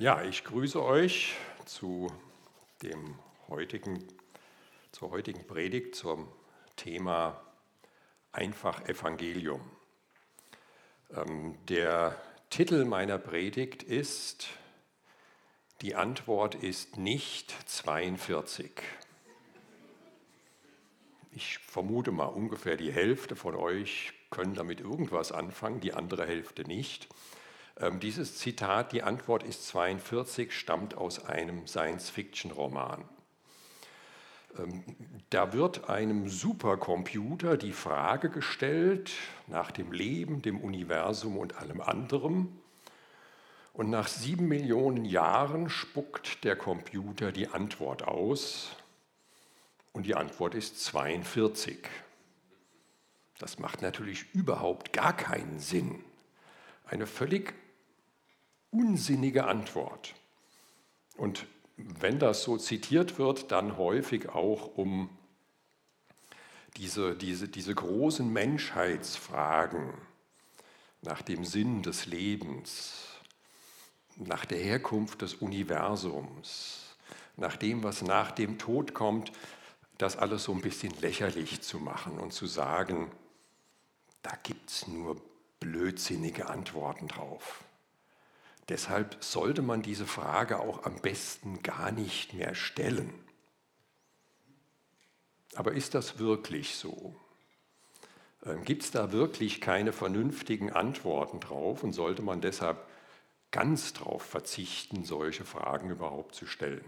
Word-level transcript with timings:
Ja, 0.00 0.22
ich 0.22 0.44
grüße 0.44 0.82
euch 0.82 1.34
zu 1.66 2.10
dem 2.82 3.18
heutigen, 3.50 4.02
zur 4.92 5.10
heutigen 5.10 5.46
Predigt 5.46 5.94
zum 5.94 6.26
Thema 6.74 7.38
Einfach 8.32 8.88
Evangelium. 8.88 9.60
Ähm, 11.14 11.58
der 11.68 12.18
Titel 12.48 12.86
meiner 12.86 13.18
Predigt 13.18 13.82
ist 13.82 14.48
Die 15.82 15.94
Antwort 15.94 16.54
ist 16.54 16.96
nicht 16.96 17.54
42. 17.66 18.70
Ich 21.32 21.58
vermute 21.58 22.10
mal, 22.10 22.24
ungefähr 22.24 22.78
die 22.78 22.90
Hälfte 22.90 23.36
von 23.36 23.54
euch 23.54 24.14
können 24.30 24.54
damit 24.54 24.80
irgendwas 24.80 25.30
anfangen, 25.30 25.80
die 25.80 25.92
andere 25.92 26.26
Hälfte 26.26 26.62
nicht. 26.62 27.06
Ähm, 27.80 27.98
dieses 27.98 28.36
Zitat, 28.36 28.92
die 28.92 29.02
Antwort 29.02 29.42
ist 29.42 29.66
42, 29.68 30.52
stammt 30.52 30.96
aus 30.96 31.24
einem 31.24 31.66
Science-Fiction-Roman. 31.66 33.04
Ähm, 34.58 34.84
da 35.30 35.54
wird 35.54 35.88
einem 35.88 36.28
Supercomputer 36.28 37.56
die 37.56 37.72
Frage 37.72 38.28
gestellt 38.28 39.12
nach 39.46 39.70
dem 39.70 39.92
Leben, 39.92 40.42
dem 40.42 40.60
Universum 40.60 41.38
und 41.38 41.56
allem 41.56 41.80
anderem. 41.80 42.60
Und 43.72 43.88
nach 43.88 44.08
sieben 44.08 44.46
Millionen 44.48 45.06
Jahren 45.06 45.70
spuckt 45.70 46.44
der 46.44 46.56
Computer 46.56 47.32
die 47.32 47.48
Antwort 47.48 48.02
aus. 48.02 48.76
Und 49.92 50.04
die 50.04 50.16
Antwort 50.16 50.54
ist 50.54 50.84
42. 50.84 51.78
Das 53.38 53.58
macht 53.58 53.80
natürlich 53.80 54.26
überhaupt 54.34 54.92
gar 54.92 55.16
keinen 55.16 55.60
Sinn. 55.60 56.04
Eine 56.84 57.06
völlig 57.06 57.54
unsinnige 58.70 59.46
Antwort. 59.46 60.14
Und 61.16 61.46
wenn 61.76 62.18
das 62.18 62.42
so 62.42 62.56
zitiert 62.56 63.18
wird, 63.18 63.52
dann 63.52 63.76
häufig 63.76 64.28
auch 64.28 64.76
um 64.76 65.10
diese, 66.76 67.16
diese, 67.16 67.48
diese 67.48 67.74
großen 67.74 68.30
Menschheitsfragen 68.32 69.92
nach 71.02 71.22
dem 71.22 71.44
Sinn 71.44 71.82
des 71.82 72.06
Lebens, 72.06 73.20
nach 74.16 74.44
der 74.44 74.58
Herkunft 74.58 75.22
des 75.22 75.34
Universums, 75.34 76.96
nach 77.36 77.56
dem, 77.56 77.82
was 77.82 78.02
nach 78.02 78.30
dem 78.30 78.58
Tod 78.58 78.94
kommt, 78.94 79.32
das 79.98 80.16
alles 80.16 80.44
so 80.44 80.52
ein 80.52 80.60
bisschen 80.60 80.92
lächerlich 81.00 81.62
zu 81.62 81.78
machen 81.78 82.18
und 82.18 82.32
zu 82.32 82.46
sagen, 82.46 83.10
da 84.22 84.32
gibt 84.42 84.70
es 84.70 84.86
nur 84.88 85.20
blödsinnige 85.58 86.48
Antworten 86.48 87.08
drauf. 87.08 87.64
Deshalb 88.70 89.16
sollte 89.18 89.62
man 89.62 89.82
diese 89.82 90.06
Frage 90.06 90.60
auch 90.60 90.84
am 90.84 91.00
besten 91.00 91.60
gar 91.62 91.90
nicht 91.90 92.34
mehr 92.34 92.54
stellen. 92.54 93.12
Aber 95.56 95.72
ist 95.72 95.96
das 95.96 96.20
wirklich 96.20 96.76
so? 96.76 97.16
Ähm, 98.46 98.64
Gibt 98.64 98.84
es 98.84 98.92
da 98.92 99.10
wirklich 99.10 99.60
keine 99.60 99.92
vernünftigen 99.92 100.70
Antworten 100.70 101.40
drauf 101.40 101.82
und 101.82 101.92
sollte 101.92 102.22
man 102.22 102.40
deshalb 102.40 102.86
ganz 103.50 103.92
darauf 103.92 104.22
verzichten, 104.22 105.04
solche 105.04 105.44
Fragen 105.44 105.90
überhaupt 105.90 106.36
zu 106.36 106.46
stellen? 106.46 106.84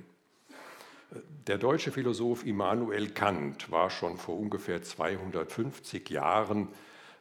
Äh, 1.12 1.16
der 1.48 1.58
deutsche 1.58 1.90
Philosoph 1.90 2.46
Immanuel 2.46 3.10
Kant 3.10 3.72
war 3.72 3.90
schon 3.90 4.18
vor 4.18 4.38
ungefähr 4.38 4.84
250 4.84 6.08
Jahren 6.10 6.68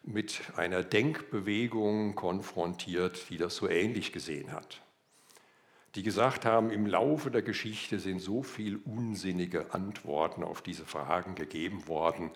mit 0.03 0.41
einer 0.57 0.83
Denkbewegung 0.83 2.15
konfrontiert, 2.15 3.29
die 3.29 3.37
das 3.37 3.55
so 3.55 3.69
ähnlich 3.69 4.11
gesehen 4.11 4.51
hat. 4.51 4.81
Die 5.95 6.03
gesagt 6.03 6.45
haben, 6.45 6.71
im 6.71 6.85
Laufe 6.85 7.31
der 7.31 7.41
Geschichte 7.41 7.99
sind 7.99 8.19
so 8.19 8.43
viele 8.43 8.79
unsinnige 8.79 9.73
Antworten 9.73 10.43
auf 10.43 10.61
diese 10.61 10.85
Fragen 10.85 11.35
gegeben 11.35 11.87
worden. 11.87 12.31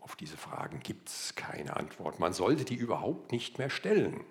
Auf 0.00 0.14
diese 0.14 0.36
Fragen 0.36 0.80
gibt 0.80 1.08
es 1.08 1.34
keine 1.34 1.76
Antwort. 1.76 2.20
Man 2.20 2.34
sollte 2.34 2.64
die 2.64 2.74
überhaupt 2.74 3.32
nicht 3.32 3.58
mehr 3.58 3.70
stellen. 3.70 4.24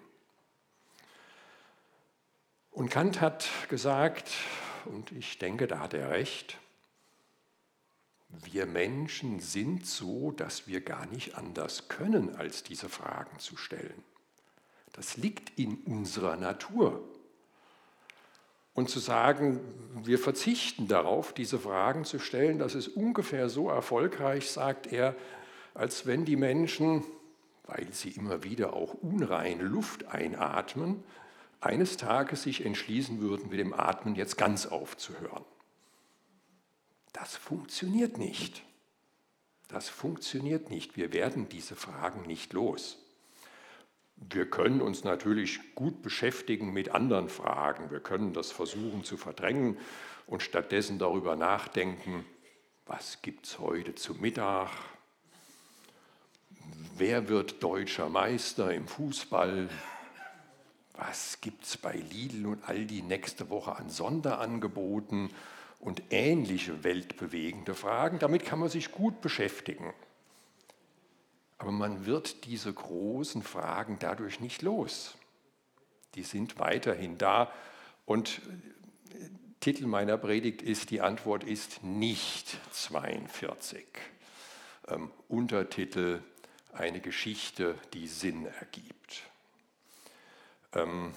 Und 2.71 2.89
Kant 2.89 3.19
hat 3.19 3.49
gesagt, 3.69 4.31
und 4.85 5.11
ich 5.11 5.39
denke, 5.39 5.65
da 5.65 5.79
hat 5.79 5.93
er 5.93 6.11
recht, 6.11 6.59
wir 8.43 8.65
Menschen 8.65 9.39
sind 9.39 9.85
so, 9.85 10.31
dass 10.31 10.67
wir 10.67 10.81
gar 10.81 11.05
nicht 11.07 11.35
anders 11.35 11.87
können, 11.87 12.35
als 12.35 12.63
diese 12.63 12.89
Fragen 12.89 13.39
zu 13.39 13.57
stellen. 13.57 14.03
Das 14.93 15.17
liegt 15.17 15.59
in 15.59 15.75
unserer 15.85 16.35
Natur. 16.37 17.03
Und 18.73 18.89
zu 18.89 18.99
sagen, 18.99 19.61
wir 20.03 20.19
verzichten 20.19 20.87
darauf, 20.87 21.33
diese 21.33 21.59
Fragen 21.59 22.03
zu 22.03 22.19
stellen, 22.19 22.59
das 22.59 22.75
ist 22.75 22.89
ungefähr 22.89 23.47
so 23.47 23.69
erfolgreich, 23.69 24.49
sagt 24.51 24.91
er, 24.91 25.15
als 25.73 26.05
wenn 26.05 26.25
die 26.25 26.35
Menschen, 26.35 27.03
weil 27.65 27.87
sie 27.91 28.09
immer 28.09 28.43
wieder 28.43 28.73
auch 28.73 28.93
unreine 28.93 29.63
Luft 29.63 30.07
einatmen, 30.07 31.03
eines 31.61 31.97
Tages 31.97 32.43
sich 32.43 32.65
entschließen 32.65 33.21
würden, 33.21 33.49
mit 33.49 33.59
dem 33.59 33.73
Atmen 33.73 34.15
jetzt 34.15 34.37
ganz 34.37 34.65
aufzuhören. 34.65 35.43
Das 37.15 37.37
funktioniert 37.37 38.17
nicht. 38.17 38.61
Das 39.69 39.87
funktioniert 39.87 40.69
nicht. 40.69 40.97
Wir 40.97 41.13
werden 41.13 41.47
diese 41.47 41.77
Fragen 41.77 42.23
nicht 42.23 42.51
los. 42.51 42.97
Wir 44.17 44.49
können 44.49 44.81
uns 44.81 45.05
natürlich 45.05 45.75
gut 45.75 46.01
beschäftigen 46.01 46.73
mit 46.73 46.89
anderen 46.89 47.29
Fragen. 47.29 47.89
Wir 47.89 48.01
können 48.01 48.33
das 48.33 48.51
versuchen 48.51 49.05
zu 49.05 49.15
verdrängen 49.15 49.77
und 50.27 50.43
stattdessen 50.43 50.99
darüber 50.99 51.37
nachdenken, 51.37 52.25
was 52.85 53.21
gibt 53.21 53.45
es 53.45 53.59
heute 53.59 53.95
zu 53.95 54.15
Mittag? 54.15 54.69
Wer 56.97 57.29
wird 57.29 57.63
deutscher 57.63 58.09
Meister 58.09 58.73
im 58.73 58.89
Fußball? 58.89 59.69
Was 60.97 61.39
gibt 61.39 61.63
es 61.63 61.77
bei 61.77 61.93
Lidl 61.93 62.45
und 62.45 62.67
Aldi 62.67 63.03
nächste 63.03 63.49
Woche 63.49 63.77
an 63.77 63.89
Sonderangeboten? 63.89 65.29
Und 65.85 66.01
ähnliche 66.09 66.83
weltbewegende 66.83 67.75
Fragen. 67.75 68.17
Damit 68.17 68.43
kann 68.43 68.57
man 68.57 68.69
sich 68.69 68.91
gut 68.91 69.21
beschäftigen. 69.21 69.93
Aber 71.59 71.71
man 71.71 72.07
wird 72.07 72.45
diese 72.45 72.73
großen 72.73 73.43
Fragen 73.43 73.97
dadurch 73.99 74.39
nicht 74.39 74.63
los. 74.63 75.15
Die 76.15 76.23
sind 76.23 76.57
weiterhin 76.57 77.19
da. 77.19 77.51
Und 78.07 78.41
äh, 79.11 79.29
Titel 79.59 79.85
meiner 79.85 80.17
Predigt 80.17 80.63
ist, 80.63 80.89
die 80.89 81.01
Antwort 81.01 81.43
ist 81.43 81.83
nicht 81.83 82.57
42. 82.71 83.85
Ähm, 84.87 85.11
Untertitel, 85.27 86.23
eine 86.73 86.99
Geschichte, 86.99 87.75
die 87.93 88.07
Sinn 88.07 88.47
ergibt. 88.59 89.21
Ähm, 90.73 91.13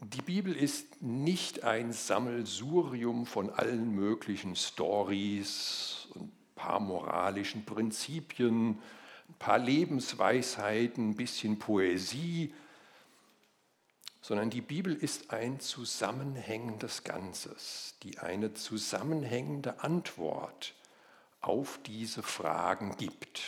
die 0.00 0.22
Bibel 0.22 0.54
ist 0.54 1.02
nicht 1.02 1.64
ein 1.64 1.92
Sammelsurium 1.92 3.26
von 3.26 3.50
allen 3.50 3.94
möglichen 3.94 4.54
Stories 4.54 6.06
und 6.14 6.24
ein 6.24 6.54
paar 6.54 6.80
moralischen 6.80 7.64
Prinzipien, 7.64 8.78
ein 9.28 9.34
paar 9.38 9.58
Lebensweisheiten, 9.58 11.10
ein 11.10 11.16
bisschen 11.16 11.58
Poesie, 11.58 12.54
sondern 14.22 14.50
die 14.50 14.60
Bibel 14.60 14.94
ist 14.94 15.30
ein 15.32 15.58
zusammenhängendes 15.58 17.02
Ganzes, 17.02 17.94
die 18.02 18.18
eine 18.18 18.54
zusammenhängende 18.54 19.82
Antwort 19.82 20.74
auf 21.40 21.80
diese 21.86 22.22
Fragen 22.22 22.96
gibt. 22.96 23.40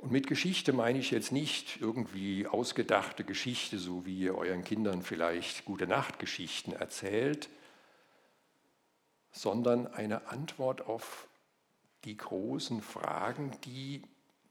Und 0.00 0.12
mit 0.12 0.26
Geschichte 0.26 0.72
meine 0.72 0.98
ich 0.98 1.10
jetzt 1.10 1.30
nicht 1.30 1.78
irgendwie 1.82 2.46
ausgedachte 2.46 3.22
Geschichte, 3.22 3.78
so 3.78 4.06
wie 4.06 4.18
ihr 4.18 4.34
euren 4.34 4.64
Kindern 4.64 5.02
vielleicht 5.02 5.66
gute 5.66 5.86
Nachtgeschichten 5.86 6.72
erzählt, 6.72 7.50
sondern 9.30 9.86
eine 9.86 10.28
Antwort 10.28 10.86
auf 10.86 11.28
die 12.04 12.16
großen 12.16 12.80
Fragen, 12.80 13.52
die 13.66 14.02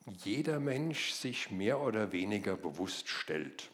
jeder 0.06 0.60
Mensch 0.60 1.14
sich 1.14 1.50
mehr 1.50 1.80
oder 1.80 2.12
weniger 2.12 2.56
bewusst 2.56 3.10
stellt. 3.10 3.72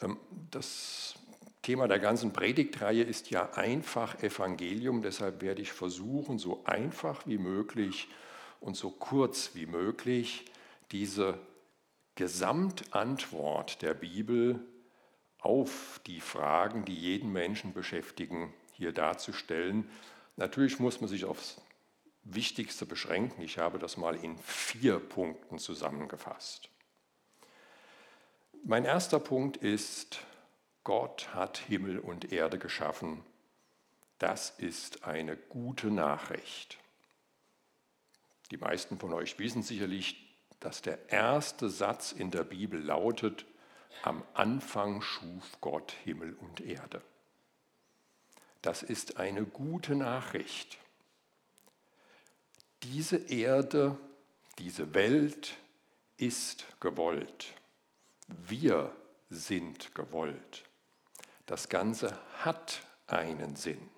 Ähm, 0.00 0.18
das 0.52 1.16
Thema 1.62 1.88
der 1.88 1.98
ganzen 1.98 2.32
Predigtreihe 2.32 3.02
ist 3.02 3.30
ja 3.30 3.54
einfach 3.54 4.22
Evangelium, 4.22 5.02
deshalb 5.02 5.42
werde 5.42 5.62
ich 5.62 5.72
versuchen, 5.72 6.38
so 6.38 6.64
einfach 6.64 7.26
wie 7.26 7.38
möglich 7.38 8.06
und 8.60 8.76
so 8.76 8.90
kurz 8.90 9.54
wie 9.54 9.66
möglich 9.66 10.44
diese 10.90 11.38
Gesamtantwort 12.14 13.82
der 13.82 13.94
Bibel 13.94 14.60
auf 15.38 16.00
die 16.06 16.20
Fragen, 16.20 16.84
die 16.84 16.96
jeden 16.96 17.32
Menschen 17.32 17.72
beschäftigen, 17.72 18.52
hier 18.72 18.92
darzustellen. 18.92 19.88
Natürlich 20.36 20.78
muss 20.78 21.00
man 21.00 21.08
sich 21.08 21.24
aufs 21.24 21.60
Wichtigste 22.24 22.86
beschränken. 22.86 23.42
Ich 23.42 23.58
habe 23.58 23.78
das 23.78 23.96
mal 23.96 24.16
in 24.16 24.36
vier 24.38 24.98
Punkten 24.98 25.58
zusammengefasst. 25.58 26.68
Mein 28.64 28.84
erster 28.84 29.20
Punkt 29.20 29.56
ist, 29.56 30.20
Gott 30.84 31.34
hat 31.34 31.58
Himmel 31.58 31.98
und 31.98 32.32
Erde 32.32 32.58
geschaffen. 32.58 33.24
Das 34.18 34.50
ist 34.58 35.04
eine 35.04 35.36
gute 35.36 35.88
Nachricht. 35.88 36.78
Die 38.50 38.56
meisten 38.56 38.98
von 38.98 39.12
euch 39.12 39.38
wissen 39.38 39.62
sicherlich, 39.62 40.28
dass 40.60 40.82
der 40.82 41.10
erste 41.10 41.68
Satz 41.68 42.12
in 42.12 42.30
der 42.30 42.44
Bibel 42.44 42.80
lautet, 42.80 43.46
am 44.02 44.22
Anfang 44.34 45.02
schuf 45.02 45.60
Gott 45.60 45.92
Himmel 46.04 46.34
und 46.34 46.60
Erde. 46.60 47.02
Das 48.62 48.82
ist 48.82 49.18
eine 49.18 49.44
gute 49.44 49.94
Nachricht. 49.94 50.78
Diese 52.82 53.16
Erde, 53.16 53.98
diese 54.58 54.94
Welt 54.94 55.56
ist 56.16 56.66
gewollt. 56.80 57.54
Wir 58.26 58.94
sind 59.30 59.94
gewollt. 59.94 60.64
Das 61.46 61.68
Ganze 61.68 62.18
hat 62.38 62.82
einen 63.06 63.56
Sinn. 63.56 63.88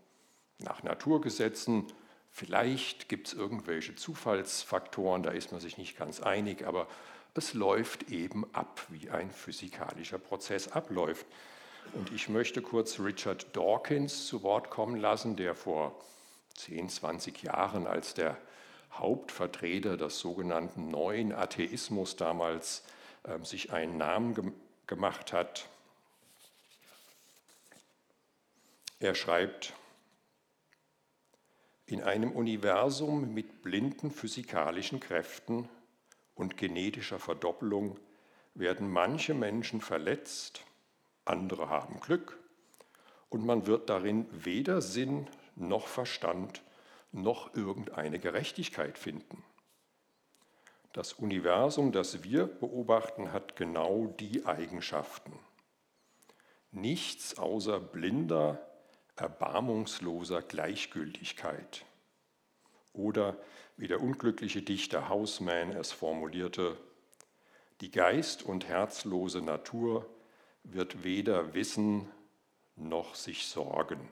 Nach 0.60 0.84
Naturgesetzen, 0.84 1.86
vielleicht 2.30 3.08
gibt 3.08 3.28
es 3.28 3.34
irgendwelche 3.34 3.96
Zufallsfaktoren, 3.96 5.24
da 5.24 5.32
ist 5.32 5.54
man 5.54 5.62
sich 5.62 5.78
nicht 5.78 5.96
ganz 5.96 6.20
einig, 6.20 6.68
aber 6.68 6.90
es 7.36 7.54
läuft 7.54 8.12
eben 8.12 8.46
ab, 8.54 8.86
wie 8.90 9.10
ein 9.10 9.32
physikalischer 9.32 10.20
Prozess 10.20 10.68
abläuft. 10.68 11.26
Und 11.94 12.12
ich 12.12 12.30
möchte 12.30 12.62
kurz 12.62 13.00
Richard 13.00 13.56
Dawkins 13.56 14.28
zu 14.28 14.44
Wort 14.44 14.70
kommen 14.70 14.98
lassen, 14.98 15.36
der 15.36 15.56
vor 15.56 16.00
10, 16.56 16.90
20 16.90 17.44
Jahren 17.44 17.88
als 17.88 18.14
der 18.14 18.38
Hauptvertreter 18.92 19.98
des 19.98 20.20
sogenannten 20.20 20.90
neuen 20.90 21.34
Atheismus 21.34 22.16
damals 22.16 22.84
äh, 23.24 23.44
sich 23.44 23.74
einen 23.74 23.98
Namen 23.98 24.36
ge 24.36 24.52
gemacht 24.86 25.32
hat. 25.32 25.70
Er 29.00 29.16
schreibt, 29.16 29.74
in 31.86 32.04
einem 32.04 32.32
Universum 32.32 33.34
mit 33.34 33.62
blinden 33.62 34.12
physikalischen 34.12 35.00
Kräften 35.00 35.70
und 36.36 36.58
genetischer 36.58 37.20
Verdoppelung 37.20 38.00
werden 38.56 38.90
manche 38.90 39.34
Menschen 39.34 39.82
verletzt, 39.82 40.64
andere 41.26 41.70
haben 41.70 42.00
Glück 42.00 42.38
und 43.30 43.46
man 43.46 43.66
wird 43.66 43.90
darin 43.90 44.28
weder 44.32 44.82
Sinn 44.82 45.28
noch 45.56 45.88
Verstand 45.88 46.62
noch 47.12 47.56
irgendeine 47.56 48.20
Gerechtigkeit 48.20 48.98
finden. 48.98 49.44
Das 50.94 51.14
Universum, 51.14 51.92
das 51.92 52.24
wir 52.24 52.46
beobachten, 52.46 53.32
hat 53.32 53.56
genau 53.56 54.14
die 54.20 54.46
Eigenschaften. 54.46 55.34
Nichts 56.72 57.38
außer 57.38 57.80
blinder, 57.80 58.64
erbarmungsloser 59.16 60.42
Gleichgültigkeit. 60.42 61.86
Oder 62.94 63.38
wie 63.78 63.88
der 63.88 64.02
unglückliche 64.02 64.62
Dichter 64.62 65.10
Hausmann 65.10 65.72
es 65.72 65.92
formulierte, 65.92 66.78
die 67.82 67.92
geist- 67.92 68.44
und 68.44 68.68
herzlose 68.68 69.42
Natur 69.42 70.10
wird 70.64 71.04
weder 71.04 71.54
wissen 71.54 72.10
noch 72.76 73.16
sich 73.16 73.48
sorgen. 73.48 74.12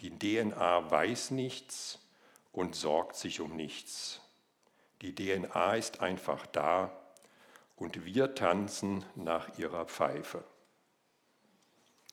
Die 0.00 0.10
DNA 0.10 0.90
weiß 0.90 1.30
nichts 1.30 1.98
und 2.52 2.74
sorgt 2.74 3.16
sich 3.16 3.40
um 3.40 3.56
nichts. 3.56 4.20
Die 5.02 5.14
DNA 5.14 5.74
ist 5.76 6.00
einfach 6.00 6.46
da 6.46 6.90
und 7.76 8.04
wir 8.04 8.34
tanzen 8.34 9.04
nach 9.14 9.58
ihrer 9.58 9.84
Pfeife. 9.84 10.44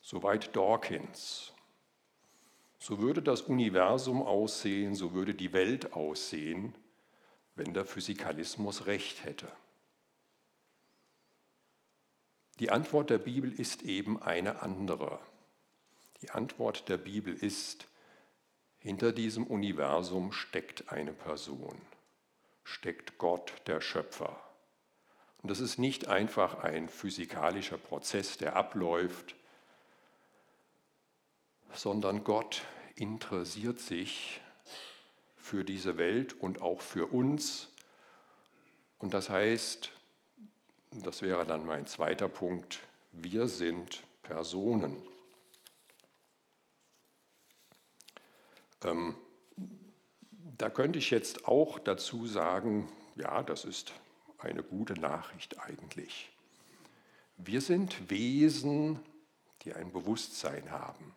Soweit 0.02 0.54
Dawkins. 0.54 1.53
So 2.86 2.98
würde 2.98 3.22
das 3.22 3.40
Universum 3.40 4.20
aussehen, 4.20 4.94
so 4.94 5.14
würde 5.14 5.34
die 5.34 5.54
Welt 5.54 5.94
aussehen, 5.94 6.74
wenn 7.54 7.72
der 7.72 7.86
Physikalismus 7.86 8.84
recht 8.84 9.24
hätte. 9.24 9.50
Die 12.58 12.68
Antwort 12.68 13.08
der 13.08 13.16
Bibel 13.16 13.50
ist 13.50 13.84
eben 13.84 14.20
eine 14.22 14.60
andere. 14.60 15.18
Die 16.20 16.28
Antwort 16.28 16.90
der 16.90 16.98
Bibel 16.98 17.32
ist, 17.32 17.88
hinter 18.76 19.12
diesem 19.12 19.46
Universum 19.46 20.30
steckt 20.30 20.92
eine 20.92 21.14
Person, 21.14 21.80
steckt 22.64 23.16
Gott, 23.16 23.54
der 23.66 23.80
Schöpfer. 23.80 24.38
Und 25.40 25.50
das 25.50 25.60
ist 25.60 25.78
nicht 25.78 26.08
einfach 26.08 26.62
ein 26.62 26.90
physikalischer 26.90 27.78
Prozess, 27.78 28.36
der 28.36 28.56
abläuft, 28.56 29.36
sondern 31.74 32.24
Gott 32.24 32.62
interessiert 32.94 33.80
sich 33.80 34.40
für 35.36 35.64
diese 35.64 35.98
Welt 35.98 36.32
und 36.40 36.62
auch 36.62 36.80
für 36.80 37.06
uns. 37.06 37.68
Und 38.98 39.12
das 39.12 39.28
heißt, 39.28 39.90
das 41.02 41.22
wäre 41.22 41.44
dann 41.44 41.66
mein 41.66 41.86
zweiter 41.86 42.28
Punkt, 42.28 42.80
wir 43.12 43.48
sind 43.48 44.02
Personen. 44.22 45.02
Ähm, 48.84 49.16
da 50.56 50.70
könnte 50.70 50.98
ich 50.98 51.10
jetzt 51.10 51.46
auch 51.46 51.78
dazu 51.78 52.26
sagen, 52.26 52.90
ja, 53.16 53.42
das 53.42 53.64
ist 53.64 53.92
eine 54.38 54.62
gute 54.62 54.94
Nachricht 54.94 55.60
eigentlich. 55.60 56.30
Wir 57.36 57.60
sind 57.60 58.10
Wesen, 58.10 59.00
die 59.62 59.74
ein 59.74 59.90
Bewusstsein 59.92 60.70
haben 60.70 61.14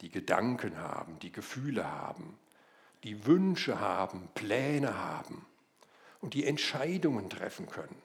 die 0.00 0.10
Gedanken 0.10 0.78
haben, 0.78 1.18
die 1.20 1.32
Gefühle 1.32 1.90
haben, 1.90 2.38
die 3.04 3.26
Wünsche 3.26 3.80
haben, 3.80 4.28
Pläne 4.34 4.98
haben 4.98 5.46
und 6.20 6.34
die 6.34 6.44
Entscheidungen 6.44 7.30
treffen 7.30 7.66
können. 7.66 8.02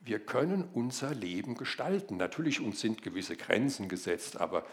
Wir 0.00 0.18
können 0.18 0.68
unser 0.72 1.14
Leben 1.14 1.56
gestalten. 1.56 2.16
Natürlich 2.16 2.60
uns 2.60 2.80
sind 2.80 3.02
gewisse 3.02 3.36
Grenzen 3.36 3.88
gesetzt, 3.88 4.36
aber 4.36 4.66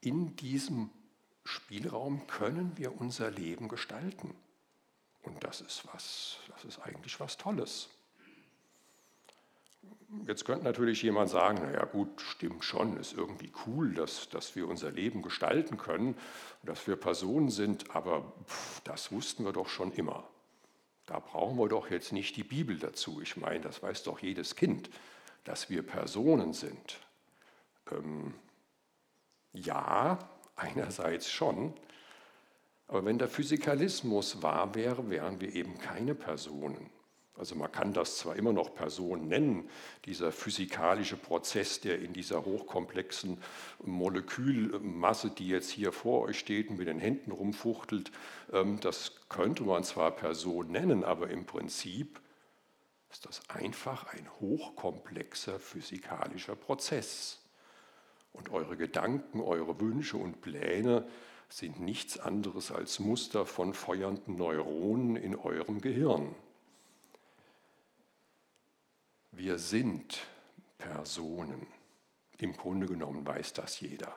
in 0.00 0.36
diesem 0.36 0.90
Spielraum 1.44 2.26
können 2.26 2.72
wir 2.76 2.98
unser 2.98 3.30
Leben 3.30 3.68
gestalten. 3.68 4.34
Und 5.22 5.42
das 5.44 5.60
ist 5.60 5.86
was, 5.92 6.38
das 6.48 6.64
ist 6.64 6.78
eigentlich 6.80 7.18
was 7.20 7.36
Tolles. 7.36 7.88
Jetzt 10.26 10.44
könnte 10.44 10.64
natürlich 10.64 11.02
jemand 11.02 11.28
sagen, 11.28 11.58
naja 11.62 11.84
gut, 11.84 12.20
stimmt 12.20 12.64
schon, 12.64 12.96
ist 12.96 13.14
irgendwie 13.14 13.52
cool, 13.66 13.94
dass, 13.94 14.28
dass 14.28 14.54
wir 14.54 14.68
unser 14.68 14.90
Leben 14.90 15.22
gestalten 15.22 15.76
können, 15.76 16.16
dass 16.62 16.86
wir 16.86 16.96
Personen 16.96 17.50
sind, 17.50 17.94
aber 17.94 18.32
pff, 18.46 18.80
das 18.84 19.12
wussten 19.12 19.44
wir 19.44 19.52
doch 19.52 19.68
schon 19.68 19.92
immer. 19.92 20.28
Da 21.06 21.18
brauchen 21.18 21.58
wir 21.58 21.68
doch 21.68 21.90
jetzt 21.90 22.12
nicht 22.12 22.36
die 22.36 22.44
Bibel 22.44 22.78
dazu. 22.78 23.20
Ich 23.20 23.36
meine, 23.36 23.60
das 23.60 23.82
weiß 23.82 24.04
doch 24.04 24.20
jedes 24.20 24.56
Kind, 24.56 24.88
dass 25.42 25.68
wir 25.68 25.82
Personen 25.82 26.52
sind. 26.52 26.98
Ähm, 27.90 28.34
ja, 29.52 30.18
einerseits 30.56 31.30
schon, 31.30 31.74
aber 32.86 33.04
wenn 33.04 33.18
der 33.18 33.28
Physikalismus 33.28 34.42
wahr 34.42 34.74
wäre, 34.74 35.08
wären 35.10 35.40
wir 35.40 35.54
eben 35.54 35.78
keine 35.78 36.14
Personen. 36.14 36.90
Also 37.36 37.56
man 37.56 37.72
kann 37.72 37.92
das 37.92 38.18
zwar 38.18 38.36
immer 38.36 38.52
noch 38.52 38.74
Person 38.74 39.26
nennen, 39.26 39.68
dieser 40.04 40.30
physikalische 40.30 41.16
Prozess, 41.16 41.80
der 41.80 41.98
in 41.98 42.12
dieser 42.12 42.44
hochkomplexen 42.44 43.38
Molekülmasse, 43.82 45.30
die 45.30 45.48
jetzt 45.48 45.70
hier 45.70 45.90
vor 45.90 46.22
euch 46.22 46.38
steht 46.38 46.70
und 46.70 46.78
mit 46.78 46.86
den 46.86 47.00
Händen 47.00 47.32
rumfuchtelt, 47.32 48.12
ähm, 48.52 48.78
das 48.80 49.12
könnte 49.28 49.64
man 49.64 49.82
zwar 49.82 50.12
Person 50.12 50.70
nennen, 50.70 51.02
aber 51.02 51.28
im 51.30 51.44
Prinzip 51.44 52.20
ist 53.10 53.26
das 53.26 53.48
einfach 53.48 54.12
ein 54.12 54.28
hochkomplexer 54.40 55.58
physikalischer 55.58 56.54
Prozess. 56.54 57.40
Und 58.32 58.50
eure 58.50 58.76
Gedanken, 58.76 59.40
eure 59.40 59.80
Wünsche 59.80 60.16
und 60.16 60.40
Pläne 60.40 61.06
sind 61.48 61.80
nichts 61.80 62.18
anderes 62.18 62.72
als 62.72 62.98
Muster 62.98 63.46
von 63.46 63.74
feuernden 63.74 64.36
Neuronen 64.36 65.16
in 65.16 65.36
eurem 65.36 65.80
Gehirn. 65.80 66.34
Wir 69.36 69.58
sind 69.58 70.20
Personen. 70.78 71.66
Im 72.38 72.56
Grunde 72.56 72.86
genommen 72.86 73.26
weiß 73.26 73.52
das 73.52 73.80
jeder. 73.80 74.14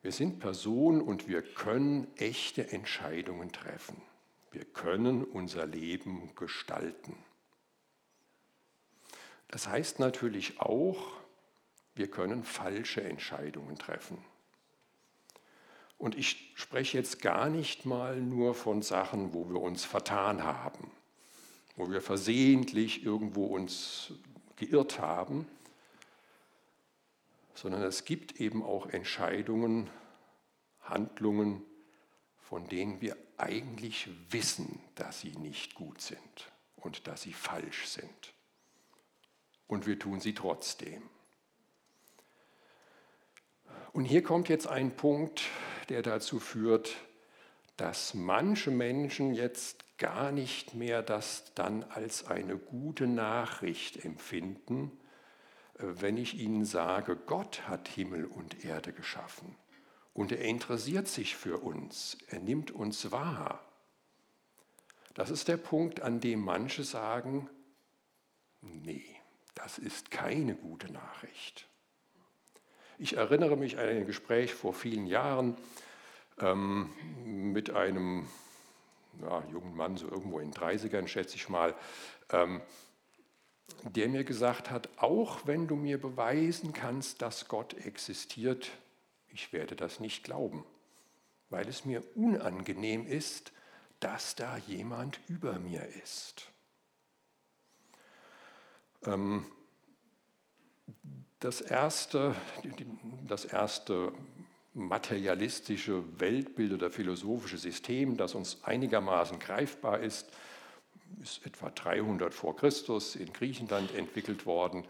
Wir 0.00 0.12
sind 0.12 0.40
Personen 0.40 1.02
und 1.02 1.28
wir 1.28 1.42
können 1.42 2.06
echte 2.16 2.72
Entscheidungen 2.72 3.52
treffen. 3.52 4.00
Wir 4.50 4.64
können 4.64 5.24
unser 5.24 5.66
Leben 5.66 6.34
gestalten. 6.36 7.18
Das 9.48 9.68
heißt 9.68 9.98
natürlich 9.98 10.58
auch, 10.58 11.12
wir 11.94 12.10
können 12.10 12.44
falsche 12.44 13.04
Entscheidungen 13.04 13.76
treffen. 13.76 14.24
Und 15.98 16.16
ich 16.16 16.54
spreche 16.54 16.96
jetzt 16.96 17.20
gar 17.20 17.50
nicht 17.50 17.84
mal 17.84 18.22
nur 18.22 18.54
von 18.54 18.80
Sachen, 18.80 19.34
wo 19.34 19.50
wir 19.50 19.60
uns 19.60 19.84
vertan 19.84 20.44
haben 20.44 20.90
wo 21.80 21.90
wir 21.90 22.02
versehentlich 22.02 23.06
irgendwo 23.06 23.46
uns 23.46 24.12
geirrt 24.56 24.98
haben, 24.98 25.48
sondern 27.54 27.82
es 27.82 28.04
gibt 28.04 28.38
eben 28.38 28.62
auch 28.62 28.86
Entscheidungen, 28.86 29.88
Handlungen, 30.82 31.62
von 32.38 32.68
denen 32.68 33.00
wir 33.00 33.16
eigentlich 33.38 34.10
wissen, 34.28 34.78
dass 34.94 35.20
sie 35.20 35.32
nicht 35.32 35.74
gut 35.74 36.02
sind 36.02 36.52
und 36.76 37.06
dass 37.06 37.22
sie 37.22 37.32
falsch 37.32 37.86
sind. 37.86 38.34
Und 39.66 39.86
wir 39.86 39.98
tun 39.98 40.20
sie 40.20 40.34
trotzdem. 40.34 41.02
Und 43.94 44.04
hier 44.04 44.22
kommt 44.22 44.50
jetzt 44.50 44.66
ein 44.66 44.94
Punkt, 44.94 45.44
der 45.88 46.02
dazu 46.02 46.40
führt, 46.40 46.94
dass 47.78 48.12
manche 48.12 48.70
Menschen 48.70 49.32
jetzt 49.32 49.84
gar 50.00 50.32
nicht 50.32 50.74
mehr 50.74 51.02
das 51.02 51.52
dann 51.54 51.84
als 51.84 52.26
eine 52.26 52.56
gute 52.56 53.06
Nachricht 53.06 54.04
empfinden, 54.04 54.90
äh, 55.78 55.82
wenn 55.82 56.16
ich 56.16 56.34
ihnen 56.34 56.64
sage, 56.64 57.14
Gott 57.14 57.68
hat 57.68 57.86
Himmel 57.86 58.24
und 58.24 58.64
Erde 58.64 58.92
geschaffen 58.92 59.56
und 60.12 60.32
er 60.32 60.40
interessiert 60.40 61.06
sich 61.06 61.36
für 61.36 61.58
uns, 61.58 62.18
er 62.28 62.40
nimmt 62.40 62.72
uns 62.72 63.12
wahr. 63.12 63.64
Das 65.14 65.30
ist 65.30 65.48
der 65.48 65.58
Punkt, 65.58 66.00
an 66.00 66.20
dem 66.20 66.40
manche 66.40 66.82
sagen, 66.82 67.50
nee, 68.62 69.04
das 69.54 69.78
ist 69.78 70.10
keine 70.10 70.54
gute 70.54 70.90
Nachricht. 70.90 71.68
Ich 72.98 73.16
erinnere 73.16 73.56
mich 73.56 73.78
an 73.78 73.86
ein 73.86 74.06
Gespräch 74.06 74.54
vor 74.54 74.72
vielen 74.72 75.06
Jahren 75.06 75.56
ähm, 76.38 76.90
mit 77.52 77.70
einem 77.70 78.28
ja, 79.20 79.44
jungen 79.52 79.76
Mann, 79.76 79.96
so 79.96 80.08
irgendwo 80.08 80.38
in 80.38 80.50
den 80.50 80.60
30ern, 80.60 81.06
schätze 81.06 81.36
ich 81.36 81.48
mal, 81.48 81.74
ähm, 82.30 82.60
der 83.84 84.08
mir 84.08 84.24
gesagt 84.24 84.70
hat, 84.70 84.88
auch 84.98 85.46
wenn 85.46 85.66
du 85.66 85.76
mir 85.76 86.00
beweisen 86.00 86.72
kannst, 86.72 87.22
dass 87.22 87.48
Gott 87.48 87.74
existiert, 87.74 88.70
ich 89.28 89.52
werde 89.52 89.76
das 89.76 90.00
nicht 90.00 90.24
glauben, 90.24 90.64
weil 91.48 91.68
es 91.68 91.84
mir 91.84 92.02
unangenehm 92.16 93.06
ist, 93.06 93.52
dass 94.00 94.34
da 94.34 94.56
jemand 94.56 95.20
über 95.28 95.58
mir 95.58 95.86
ist. 96.02 96.50
Ähm, 99.04 99.46
das 101.38 101.60
erste, 101.60 102.34
das 103.26 103.44
erste 103.44 104.12
materialistische 104.74 106.02
Weltbild 106.20 106.72
oder 106.72 106.90
philosophische 106.90 107.58
System, 107.58 108.16
das 108.16 108.34
uns 108.34 108.62
einigermaßen 108.62 109.38
greifbar 109.38 110.00
ist, 110.00 110.28
ist 111.20 111.44
etwa 111.44 111.70
300 111.70 112.32
vor 112.32 112.56
Christus 112.56 113.16
in 113.16 113.32
Griechenland 113.32 113.94
entwickelt 113.94 114.46
worden, 114.46 114.84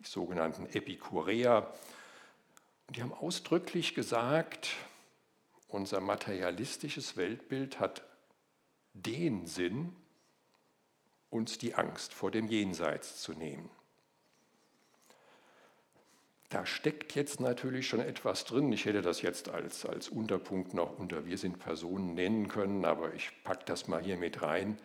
die 0.00 0.06
sogenannten 0.06 0.66
Epikureer. 0.66 1.72
Die 2.90 3.02
haben 3.02 3.12
ausdrücklich 3.12 3.94
gesagt, 3.94 4.70
unser 5.68 6.00
materialistisches 6.00 7.16
Weltbild 7.16 7.80
hat 7.80 8.02
den 8.94 9.46
Sinn, 9.46 9.94
uns 11.28 11.58
die 11.58 11.74
Angst 11.74 12.14
vor 12.14 12.30
dem 12.30 12.48
Jenseits 12.48 13.20
zu 13.20 13.32
nehmen. 13.32 13.68
Da 16.48 16.64
steckt 16.64 17.14
jetzt 17.14 17.40
natürlich 17.40 17.88
schon 17.88 18.00
etwas 18.00 18.44
drin. 18.44 18.72
Ich 18.72 18.84
hätte 18.84 19.02
das 19.02 19.20
jetzt 19.20 19.48
als, 19.48 19.84
als 19.84 20.08
Unterpunkt 20.08 20.74
noch 20.74 20.98
unter 20.98 21.26
Wir 21.26 21.38
sind 21.38 21.58
Personen 21.58 22.14
nennen 22.14 22.46
können, 22.48 22.84
aber 22.84 23.12
ich 23.14 23.30
packe 23.42 23.64
das 23.64 23.88
mal 23.88 24.02
hier 24.02 24.16
mit 24.16 24.42
rein. 24.42 24.78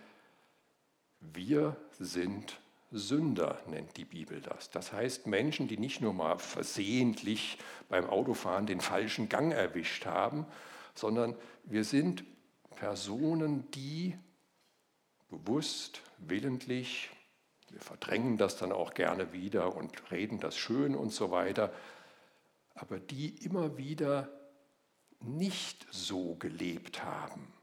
Wir 1.19 1.77
sind 1.99 2.59
Sünder, 2.91 3.61
nennt 3.67 3.95
die 3.95 4.05
Bibel 4.05 4.41
das. 4.41 4.69
Das 4.71 4.91
heißt 4.91 5.27
Menschen, 5.27 5.67
die 5.67 5.77
nicht 5.77 6.01
nur 6.01 6.13
mal 6.13 6.39
versehentlich 6.39 7.57
beim 7.89 8.09
Autofahren 8.09 8.65
den 8.65 8.81
falschen 8.81 9.29
Gang 9.29 9.53
erwischt 9.53 10.05
haben, 10.05 10.45
sondern 10.95 11.35
wir 11.63 11.83
sind 11.83 12.23
Personen, 12.75 13.69
die 13.71 14.15
bewusst, 15.29 16.01
willentlich, 16.17 17.11
wir 17.71 17.81
verdrängen 17.81 18.37
das 18.37 18.57
dann 18.57 18.71
auch 18.71 18.93
gerne 18.93 19.33
wieder 19.33 19.75
und 19.75 20.11
reden 20.11 20.39
das 20.39 20.57
schön 20.57 20.95
und 20.95 21.11
so 21.11 21.31
weiter, 21.31 21.73
aber 22.75 22.99
die 22.99 23.29
immer 23.45 23.77
wieder 23.77 24.29
nicht 25.19 25.85
so 25.91 26.35
gelebt 26.35 27.03
haben, 27.03 27.53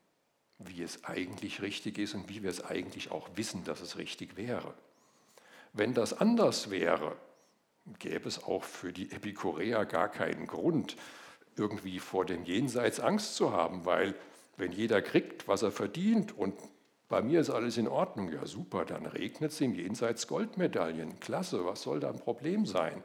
wie 0.59 0.83
es 0.83 1.05
eigentlich 1.05 1.63
richtig 1.63 1.99
ist 1.99 2.15
und 2.15 2.29
wie 2.29 2.43
wir 2.43 2.51
es 2.51 2.65
eigentlich 2.65 3.11
auch 3.11 3.29
wissen, 3.35 3.65
dass 3.65 3.81
es 3.81 3.99
richtig 3.99 4.37
wäre. 4.37 4.75
Wenn 5.73 5.95
das 5.95 6.19
anders 6.19 6.71
wäre, 6.71 7.17
gäbe 7.99 8.29
es 8.29 8.43
auch 8.43 8.65
für 8.65 8.93
die 8.93 9.11
Epikureer 9.11 9.85
gar 9.87 10.09
keinen 10.09 10.47
Grund, 10.47 10.97
irgendwie 11.57 11.99
vor 11.99 12.25
dem 12.25 12.45
Jenseits 12.45 13.01
Angst 13.01 13.35
zu 13.35 13.53
haben, 13.53 13.85
weil 13.85 14.15
wenn 14.57 14.73
jeder 14.73 15.03
kriegt, 15.03 15.49
was 15.49 15.63
er 15.63 15.73
verdient 15.73 16.37
und 16.37 16.55
bei 17.09 17.23
mir 17.23 17.41
ist 17.41 17.51
alles 17.51 17.79
in 17.79 17.89
Ordnung. 17.89 18.33
Ja, 18.33 18.47
super, 18.47 18.85
dann 18.85 19.07
regnet 19.07 19.53
es 19.53 19.61
im 19.61 19.75
Jenseits 19.75 20.27
Goldmedaillen. 20.27 21.21
Klasse, 21.21 21.65
was 21.65 21.83
soll 21.83 22.01
da 22.01 22.11
ein 22.11 22.19
Problem 22.19 22.67
sein? 22.67 23.03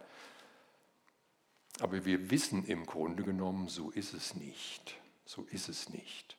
Aber 1.79 2.05
wir 2.05 2.29
wissen 2.29 2.65
im 2.65 2.85
Grunde 2.85 3.23
genommen, 3.23 3.67
so 3.67 3.89
ist 3.91 4.13
es 4.13 4.35
nicht. 4.35 4.95
So 5.25 5.47
ist 5.51 5.69
es 5.69 5.89
nicht. 5.89 6.37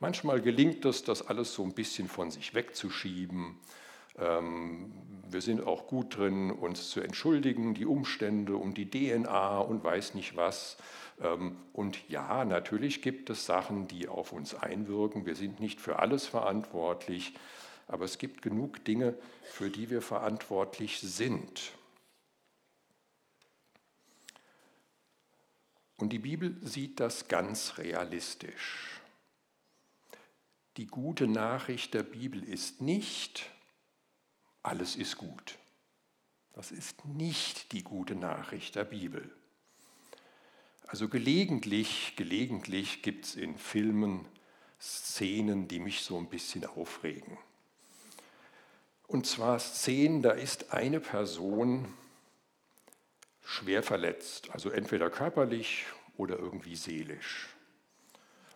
Manchmal 0.00 0.40
gelingt 0.40 0.84
es, 0.84 1.04
das 1.04 1.26
alles 1.26 1.52
so 1.52 1.62
ein 1.62 1.74
bisschen 1.74 2.08
von 2.08 2.30
sich 2.30 2.54
wegzuschieben. 2.54 3.56
Ähm, 4.16 4.92
wir 5.28 5.40
sind 5.42 5.66
auch 5.66 5.86
gut 5.86 6.16
drin, 6.16 6.50
uns 6.50 6.90
zu 6.90 7.00
entschuldigen, 7.00 7.74
die 7.74 7.86
Umstände 7.86 8.56
um 8.56 8.74
die 8.74 8.90
DNA 8.90 9.58
und 9.58 9.84
weiß 9.84 10.14
nicht 10.14 10.36
was. 10.36 10.76
Ähm, 11.20 11.56
und 11.72 12.08
ja, 12.08 12.44
natürlich 12.44 13.02
gibt 13.02 13.30
es 13.30 13.46
Sachen, 13.46 13.88
die 13.88 14.08
auf 14.08 14.32
uns 14.32 14.54
einwirken. 14.54 15.26
Wir 15.26 15.34
sind 15.34 15.60
nicht 15.60 15.80
für 15.80 15.98
alles 15.98 16.26
verantwortlich, 16.26 17.34
aber 17.86 18.04
es 18.04 18.18
gibt 18.18 18.42
genug 18.42 18.84
Dinge, 18.84 19.14
für 19.42 19.70
die 19.70 19.90
wir 19.90 20.02
verantwortlich 20.02 21.00
sind. 21.00 21.72
Und 25.96 26.10
die 26.10 26.20
Bibel 26.20 26.56
sieht 26.62 27.00
das 27.00 27.26
ganz 27.26 27.78
realistisch. 27.78 29.00
Die 30.76 30.86
gute 30.86 31.26
Nachricht 31.26 31.92
der 31.92 32.04
Bibel 32.04 32.44
ist 32.44 32.80
nicht, 32.80 33.50
alles 34.62 34.94
ist 34.94 35.16
gut. 35.16 35.58
Das 36.52 36.70
ist 36.70 37.04
nicht 37.04 37.72
die 37.72 37.82
gute 37.82 38.14
Nachricht 38.14 38.76
der 38.76 38.84
Bibel. 38.84 39.34
Also 40.88 41.10
gelegentlich, 41.10 42.14
gelegentlich 42.16 43.02
gibt 43.02 43.26
es 43.26 43.34
in 43.34 43.58
Filmen 43.58 44.24
Szenen, 44.80 45.68
die 45.68 45.80
mich 45.80 46.00
so 46.00 46.16
ein 46.16 46.30
bisschen 46.30 46.64
aufregen. 46.64 47.36
Und 49.06 49.26
zwar 49.26 49.58
Szenen, 49.58 50.22
da 50.22 50.30
ist 50.30 50.72
eine 50.72 50.98
Person 51.00 51.92
schwer 53.44 53.82
verletzt, 53.82 54.48
also 54.52 54.70
entweder 54.70 55.10
körperlich 55.10 55.84
oder 56.16 56.38
irgendwie 56.38 56.74
seelisch. 56.76 57.48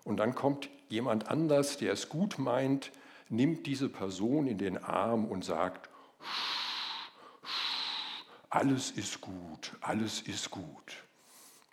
Und 0.02 0.16
dann 0.16 0.34
kommt 0.34 0.70
jemand 0.88 1.28
anders, 1.28 1.76
der 1.76 1.92
es 1.92 2.08
gut 2.08 2.38
meint, 2.38 2.92
nimmt 3.28 3.66
diese 3.66 3.90
Person 3.90 4.46
in 4.46 4.56
den 4.56 4.78
Arm 4.78 5.26
und 5.26 5.44
sagt, 5.44 5.90
alles 8.48 8.90
ist 8.90 9.20
gut, 9.20 9.72
alles 9.82 10.22
ist 10.22 10.50
gut. 10.50 11.04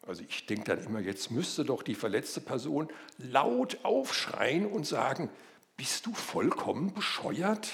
Also 0.09 0.23
ich 0.27 0.47
denke 0.47 0.75
dann 0.75 0.83
immer, 0.83 1.01
jetzt 1.01 1.29
müsste 1.29 1.63
doch 1.63 1.83
die 1.83 1.93
verletzte 1.93 2.41
Person 2.41 2.91
laut 3.19 3.85
aufschreien 3.85 4.65
und 4.65 4.87
sagen, 4.87 5.29
bist 5.77 6.07
du 6.07 6.15
vollkommen 6.15 6.95
bescheuert? 6.95 7.69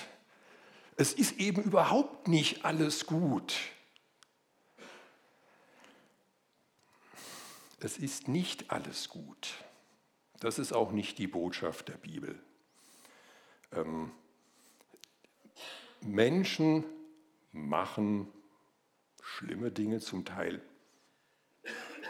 Es 0.98 1.13
ist 1.13 1.39
eben 1.39 1.63
überhaupt 1.63 2.27
nicht 2.27 2.65
alles 2.65 3.06
gut. 3.06 3.56
Es 7.80 7.98
ist 7.98 8.27
nicht 8.27 8.70
alles 8.70 9.08
gut. 9.08 9.54
Das 10.42 10.60
ist 10.60 10.74
auch 10.74 10.92
nicht 10.92 11.18
die 11.20 11.27
Botschaft 11.27 11.88
der 11.88 11.98
Bibel. 11.98 12.38
Ähm, 13.72 14.12
Menschen 16.01 16.84
machen 17.54 18.27
schlimme 19.22 19.72
Dinge, 19.72 20.01
zum 20.01 20.25
Teil 20.25 20.62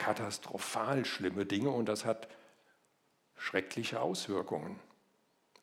katastrophal 0.05 1.03
schlimme 1.03 1.47
Dinge 1.47 1.71
und 1.71 1.87
das 1.87 2.05
hat 2.05 2.27
schreckliche 3.37 4.01
Auswirkungen. 4.01 4.79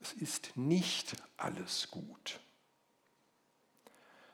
Es 0.00 0.12
ist 0.12 0.56
nicht 0.56 1.14
alles 1.36 1.92
gut. 1.92 2.40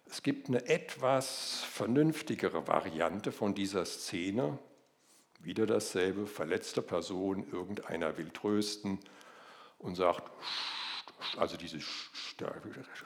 Es 0.06 0.22
gibt 0.22 0.48
eine 0.48 0.64
etwas 0.64 1.62
vernünftigere 1.70 2.66
Variante 2.66 3.32
von 3.32 3.54
dieser 3.54 3.84
Szene. 3.84 4.58
Wieder 5.40 5.66
dasselbe, 5.66 6.26
verletzte 6.26 6.80
Person, 6.80 7.46
irgendeiner 7.52 8.16
will 8.16 8.30
trösten 8.30 8.98
und 9.76 9.94
sagt, 9.94 10.32
also 11.36 11.58
diese, 11.58 11.80
da 12.38 12.50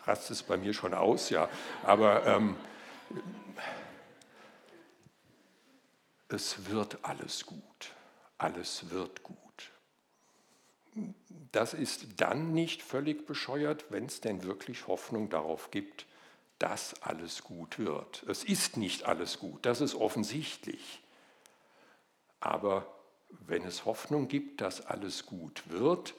rast 0.04 0.30
es 0.30 0.44
bei 0.44 0.56
mir 0.56 0.72
schon 0.72 0.94
aus, 0.94 1.30
ja, 1.30 1.48
aber 1.82 2.24
ähm, 2.26 2.56
es 6.32 6.66
wird 6.70 7.04
alles 7.04 7.46
gut, 7.46 7.94
alles 8.38 8.90
wird 8.90 9.22
gut. 9.22 9.38
Das 11.52 11.74
ist 11.74 12.20
dann 12.20 12.52
nicht 12.52 12.82
völlig 12.82 13.26
bescheuert, 13.26 13.86
wenn 13.90 14.06
es 14.06 14.20
denn 14.20 14.42
wirklich 14.42 14.86
Hoffnung 14.86 15.30
darauf 15.30 15.70
gibt, 15.70 16.06
dass 16.58 17.00
alles 17.02 17.42
gut 17.42 17.78
wird. 17.78 18.22
Es 18.28 18.44
ist 18.44 18.76
nicht 18.76 19.04
alles 19.04 19.38
gut, 19.38 19.64
das 19.66 19.80
ist 19.80 19.94
offensichtlich. 19.94 21.02
Aber 22.40 22.86
wenn 23.30 23.64
es 23.64 23.84
Hoffnung 23.84 24.28
gibt, 24.28 24.60
dass 24.60 24.84
alles 24.84 25.26
gut 25.26 25.62
wird, 25.68 26.14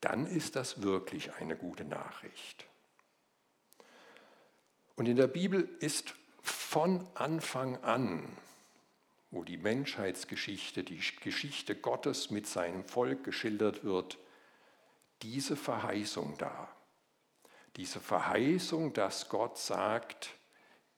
dann 0.00 0.26
ist 0.26 0.56
das 0.56 0.82
wirklich 0.82 1.34
eine 1.34 1.56
gute 1.56 1.84
Nachricht. 1.84 2.66
Und 4.96 5.06
in 5.06 5.16
der 5.16 5.26
Bibel 5.26 5.68
ist 5.80 6.14
von 6.40 7.06
Anfang 7.14 7.82
an, 7.82 8.28
wo 9.34 9.42
die 9.42 9.56
Menschheitsgeschichte, 9.56 10.84
die 10.84 11.00
Geschichte 11.20 11.74
Gottes 11.74 12.30
mit 12.30 12.46
seinem 12.46 12.84
Volk 12.84 13.24
geschildert 13.24 13.82
wird, 13.82 14.16
diese 15.22 15.56
Verheißung 15.56 16.38
da. 16.38 16.74
Diese 17.76 17.98
Verheißung, 17.98 18.92
dass 18.92 19.28
Gott 19.28 19.58
sagt, 19.58 20.30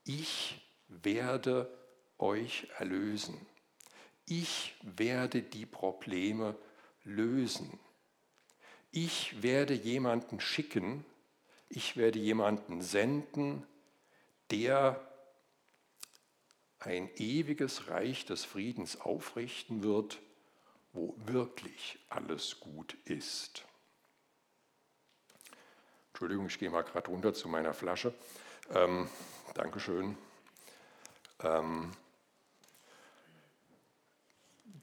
ich 0.04 0.60
werde 0.88 1.74
euch 2.18 2.68
erlösen. 2.78 3.46
Ich 4.26 4.74
werde 4.82 5.40
die 5.40 5.64
Probleme 5.64 6.58
lösen. 7.04 7.80
Ich 8.90 9.42
werde 9.42 9.72
jemanden 9.72 10.40
schicken, 10.40 11.06
ich 11.70 11.96
werde 11.96 12.18
jemanden 12.18 12.82
senden, 12.82 13.66
der 14.50 15.00
ein 16.86 17.10
ewiges 17.16 17.88
Reich 17.88 18.24
des 18.26 18.44
Friedens 18.44 19.00
aufrichten 19.00 19.82
wird, 19.82 20.20
wo 20.92 21.14
wirklich 21.18 21.98
alles 22.08 22.60
gut 22.60 22.96
ist. 23.04 23.64
Entschuldigung, 26.08 26.46
ich 26.46 26.58
gehe 26.58 26.70
mal 26.70 26.82
gerade 26.82 27.10
runter 27.10 27.34
zu 27.34 27.48
meiner 27.48 27.74
Flasche. 27.74 28.14
Ähm, 28.72 29.08
Dankeschön. 29.54 30.16
Ähm, 31.40 31.90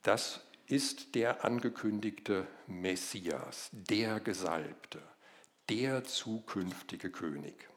das 0.03 0.41
ist 0.67 1.15
der 1.15 1.45
angekündigte 1.45 2.45
Messias, 2.67 3.69
der 3.71 4.19
Gesalbte, 4.19 5.01
der 5.69 6.03
zukünftige 6.03 7.11
König. 7.11 7.72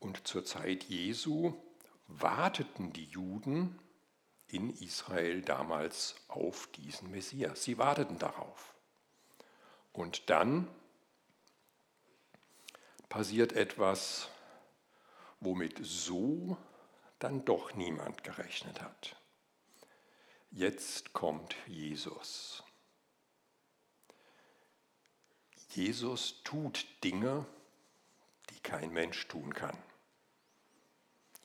Und 0.00 0.26
zur 0.26 0.44
Zeit 0.44 0.84
Jesu 0.84 1.54
warteten 2.06 2.92
die 2.92 3.04
Juden 3.04 3.78
in 4.46 4.70
Israel 4.70 5.42
damals 5.42 6.16
auf 6.28 6.68
diesen 6.68 7.10
Messias. 7.10 7.64
Sie 7.64 7.78
warteten 7.78 8.18
darauf. 8.18 8.74
Und 9.92 10.30
dann 10.30 10.68
passiert 13.08 13.52
etwas, 13.52 14.28
womit 15.40 15.78
so 15.82 16.56
dann 17.18 17.44
doch 17.44 17.74
niemand 17.74 18.22
gerechnet 18.24 18.80
hat. 18.80 19.16
Jetzt 20.50 21.12
kommt 21.12 21.56
Jesus. 21.66 22.62
Jesus 25.70 26.42
tut 26.42 26.86
Dinge, 27.04 27.44
die 28.50 28.60
kein 28.60 28.92
Mensch 28.92 29.28
tun 29.28 29.52
kann. 29.52 29.76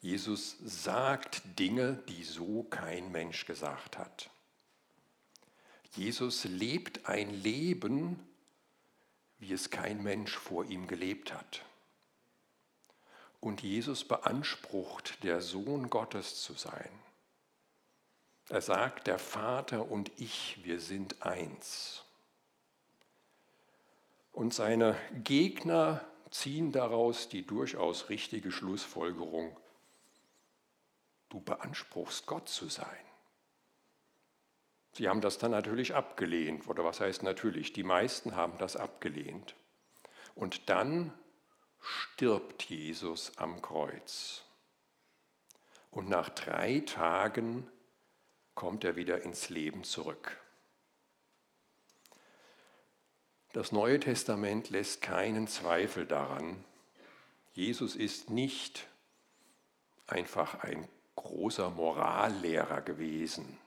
Jesus 0.03 0.57
sagt 0.65 1.41
Dinge, 1.57 1.93
die 2.09 2.25
so 2.25 2.63
kein 2.63 3.09
Mensch 3.13 3.45
gesagt 3.45 3.97
hat. 3.97 4.29
Jesus 5.95 6.43
lebt 6.43 7.07
ein 7.07 7.29
Leben, 7.29 8.19
wie 9.39 9.53
es 9.53 9.69
kein 9.69 10.03
Mensch 10.03 10.35
vor 10.35 10.65
ihm 10.65 10.87
gelebt 10.87 11.33
hat. 11.33 11.63
Und 13.39 13.63
Jesus 13.63 14.03
beansprucht, 14.03 15.23
der 15.23 15.39
Sohn 15.39 15.89
Gottes 15.89 16.41
zu 16.41 16.53
sein. 16.55 16.91
Er 18.49 18.61
sagt, 18.61 19.07
der 19.07 19.19
Vater 19.19 19.89
und 19.89 20.11
ich, 20.17 20.59
wir 20.65 20.81
sind 20.81 21.21
eins. 21.25 22.03
Und 24.33 24.53
seine 24.53 24.97
Gegner 25.23 26.03
ziehen 26.29 26.73
daraus 26.73 27.29
die 27.29 27.47
durchaus 27.47 28.09
richtige 28.09 28.51
Schlussfolgerung, 28.51 29.55
du 31.33 31.39
beanspruchst 31.39 32.27
Gott 32.27 32.47
zu 32.47 32.69
sein. 32.69 32.85
Sie 34.91 35.09
haben 35.09 35.19
das 35.19 35.39
dann 35.39 35.49
natürlich 35.49 35.95
abgelehnt, 35.95 36.67
oder 36.67 36.85
was 36.85 36.99
heißt 36.99 37.23
natürlich, 37.23 37.73
die 37.73 37.81
meisten 37.81 38.35
haben 38.35 38.59
das 38.59 38.75
abgelehnt. 38.75 39.55
Und 40.35 40.69
dann 40.69 41.11
stirbt 41.81 42.63
Jesus 42.65 43.35
am 43.39 43.63
Kreuz. 43.63 44.43
Und 45.89 46.07
nach 46.07 46.29
drei 46.29 46.81
Tagen 46.81 47.67
kommt 48.53 48.83
er 48.83 48.95
wieder 48.95 49.23
ins 49.23 49.49
Leben 49.49 49.83
zurück. 49.83 50.39
Das 53.53 53.71
Neue 53.71 53.99
Testament 53.99 54.69
lässt 54.69 55.01
keinen 55.01 55.47
Zweifel 55.47 56.05
daran, 56.05 56.63
Jesus 57.53 57.95
ist 57.95 58.29
nicht 58.29 58.87
einfach 60.05 60.63
ein 60.63 60.87
großer 61.15 61.69
Morallehrer 61.69 62.81
gewesen, 62.81 63.57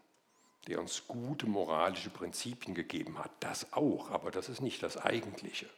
der 0.66 0.80
uns 0.80 1.06
gute 1.06 1.46
moralische 1.46 2.10
Prinzipien 2.10 2.74
gegeben 2.74 3.18
hat. 3.18 3.30
Das 3.40 3.72
auch, 3.72 4.10
aber 4.10 4.30
das 4.30 4.48
ist 4.48 4.60
nicht 4.60 4.82
das 4.82 4.96
Eigentliche. 4.96 5.68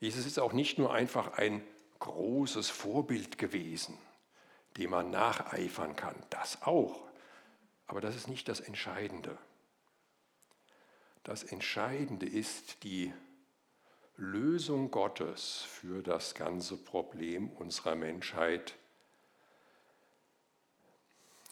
Jesus 0.00 0.26
ist 0.26 0.38
auch 0.38 0.52
nicht 0.52 0.78
nur 0.78 0.92
einfach 0.92 1.38
ein 1.38 1.62
großes 2.00 2.68
Vorbild 2.68 3.38
gewesen, 3.38 3.96
dem 4.76 4.90
man 4.90 5.10
nacheifern 5.10 5.96
kann. 5.96 6.16
Das 6.30 6.62
auch. 6.62 7.02
Aber 7.86 8.00
das 8.00 8.16
ist 8.16 8.28
nicht 8.28 8.48
das 8.48 8.60
Entscheidende. 8.60 9.38
Das 11.22 11.44
Entscheidende 11.44 12.26
ist 12.26 12.82
die 12.84 13.12
Lösung 14.16 14.90
Gottes 14.90 15.62
für 15.62 16.02
das 16.02 16.34
ganze 16.34 16.76
Problem 16.76 17.50
unserer 17.50 17.94
Menschheit 17.94 18.74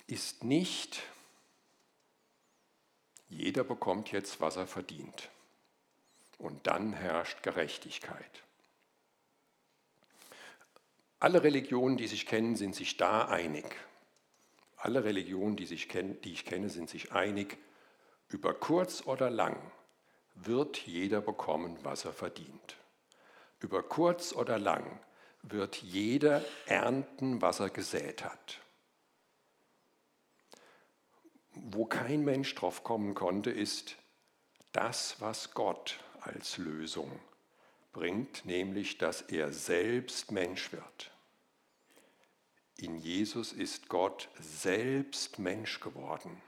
ist 0.06 0.44
nicht, 0.44 1.02
jeder 3.28 3.64
bekommt 3.64 4.12
jetzt, 4.12 4.40
was 4.40 4.56
er 4.56 4.66
verdient. 4.66 5.30
Und 6.38 6.66
dann 6.66 6.92
herrscht 6.92 7.42
Gerechtigkeit. 7.42 8.42
Alle 11.20 11.42
Religionen, 11.42 11.96
die 11.96 12.06
sich 12.06 12.26
kennen, 12.26 12.54
sind 12.56 12.74
sich 12.74 12.96
da 12.96 13.26
einig. 13.28 13.64
Alle 14.76 15.04
Religionen, 15.04 15.56
die, 15.56 15.64
sich 15.64 15.88
kennen, 15.88 16.20
die 16.20 16.32
ich 16.32 16.44
kenne, 16.44 16.68
sind 16.68 16.90
sich 16.90 17.12
einig, 17.12 17.56
über 18.28 18.52
kurz 18.52 19.06
oder 19.06 19.30
lang 19.30 19.56
wird 20.34 20.78
jeder 20.78 21.20
bekommen, 21.20 21.78
was 21.82 22.04
er 22.04 22.12
verdient. 22.12 22.76
Über 23.60 23.82
kurz 23.82 24.34
oder 24.34 24.58
lang 24.58 25.00
wird 25.42 25.76
jeder 25.76 26.44
ernten, 26.66 27.40
was 27.40 27.60
er 27.60 27.70
gesät 27.70 28.24
hat. 28.24 28.60
Wo 31.54 31.84
kein 31.84 32.24
Mensch 32.24 32.54
drauf 32.54 32.82
kommen 32.82 33.14
konnte, 33.14 33.50
ist 33.50 33.96
das, 34.72 35.20
was 35.20 35.54
Gott 35.54 36.00
als 36.20 36.58
Lösung 36.58 37.10
bringt, 37.92 38.44
nämlich 38.44 38.98
dass 38.98 39.22
er 39.22 39.52
selbst 39.52 40.32
Mensch 40.32 40.72
wird. 40.72 41.10
In 42.76 42.96
Jesus 42.96 43.52
ist 43.52 43.88
Gott 43.88 44.28
selbst 44.40 45.38
Mensch 45.38 45.78
geworden 45.80 46.42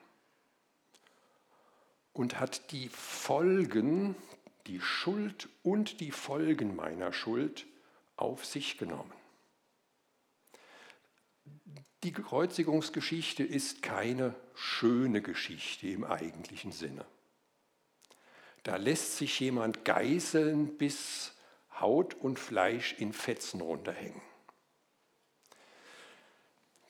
und 2.12 2.40
hat 2.40 2.72
die 2.72 2.88
Folgen, 2.88 4.16
die 4.66 4.80
Schuld 4.80 5.48
und 5.62 6.00
die 6.00 6.10
Folgen 6.10 6.74
meiner 6.74 7.12
Schuld 7.12 7.66
auf 8.16 8.44
sich 8.44 8.76
genommen. 8.76 9.12
Die 12.06 12.12
Kreuzigungsgeschichte 12.12 13.42
ist 13.42 13.82
keine 13.82 14.36
schöne 14.54 15.20
Geschichte 15.22 15.88
im 15.88 16.04
eigentlichen 16.04 16.70
Sinne. 16.70 17.04
Da 18.62 18.76
lässt 18.76 19.16
sich 19.16 19.40
jemand 19.40 19.84
geißeln, 19.84 20.78
bis 20.78 21.32
Haut 21.80 22.14
und 22.14 22.38
Fleisch 22.38 22.94
in 22.96 23.12
Fetzen 23.12 23.60
runterhängen. 23.60 24.22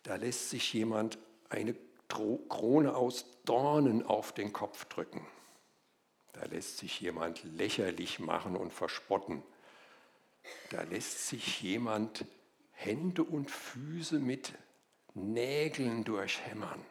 Da 0.02 0.16
lässt 0.16 0.50
sich 0.50 0.74
jemand 0.74 1.16
eine 1.48 1.74
Krone 2.08 2.94
aus 2.94 3.24
Dornen 3.46 4.04
auf 4.04 4.34
den 4.34 4.52
Kopf 4.52 4.84
drücken. 4.84 5.26
Da 6.34 6.44
lässt 6.44 6.76
sich 6.76 7.00
jemand 7.00 7.42
lächerlich 7.42 8.18
machen 8.18 8.54
und 8.54 8.70
verspotten. 8.70 9.42
Da 10.68 10.82
lässt 10.82 11.26
sich 11.26 11.62
jemand 11.62 12.26
Hände 12.72 13.24
und 13.24 13.50
Füße 13.50 14.18
mit 14.18 14.52
Nägeln 15.16 16.04
durchhämmern. 16.04 16.84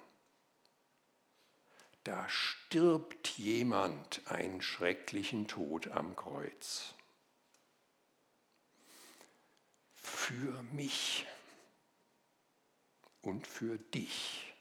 Da 2.04 2.28
stirbt 2.28 3.30
jemand 3.38 4.22
einen 4.26 4.62
schrecklichen 4.62 5.48
Tod 5.48 5.90
am 5.90 6.16
Kreuz. 6.16 6.96
Für 9.94 10.64
mich 10.72 11.26
und 13.22 13.46
für 13.46 13.78
dich. 13.78 14.54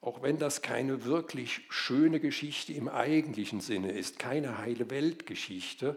Auch 0.00 0.22
wenn 0.22 0.38
das 0.38 0.62
keine 0.62 1.04
wirklich 1.04 1.66
schöne 1.68 2.18
Geschichte 2.18 2.72
im 2.72 2.88
eigentlichen 2.88 3.60
Sinne 3.60 3.92
ist, 3.92 4.18
keine 4.18 4.58
heile 4.58 4.90
Weltgeschichte, 4.90 5.96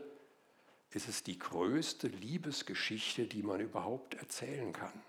ist 0.91 1.07
es 1.07 1.23
die 1.23 1.39
größte 1.39 2.09
Liebesgeschichte, 2.09 3.25
die 3.25 3.41
man 3.41 3.59
überhaupt 3.59 4.13
erzählen 4.15 4.71
kann. 4.71 5.03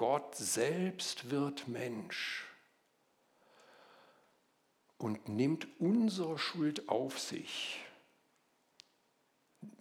Gott 0.00 0.34
selbst 0.34 1.28
wird 1.28 1.68
Mensch 1.68 2.46
und 4.96 5.28
nimmt 5.28 5.68
unsere 5.78 6.38
Schuld 6.38 6.88
auf 6.88 7.18
sich, 7.18 7.78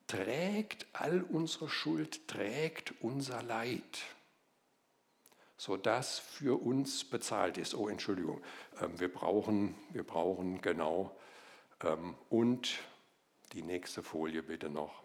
trägt 0.07 0.87
all 0.91 1.23
unsere 1.23 1.69
Schuld, 1.69 2.27
trägt 2.27 3.01
unser 3.01 3.41
Leid 3.43 4.03
sodass 5.55 6.19
für 6.19 6.61
uns 6.61 7.05
bezahlt 7.05 7.57
ist. 7.57 7.73
Oh, 7.73 7.87
Entschuldigung, 7.87 8.43
ähm, 8.81 8.99
wir 8.99 9.13
brauchen, 9.13 9.73
wir 9.91 10.03
brauchen 10.03 10.59
genau 10.59 11.17
ähm, 11.81 12.17
und 12.29 12.79
die 13.53 13.61
nächste 13.61 14.03
Folie 14.03 14.43
bitte 14.43 14.69
noch. 14.69 15.01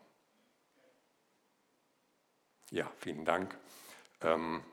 Ja, 2.72 2.90
vielen 2.98 3.24
Dank. 3.24 3.56
Ähm, 4.20 4.64